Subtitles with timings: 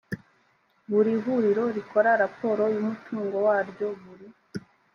[0.91, 4.27] buri huriro rikora raporo y umutungo waryo buri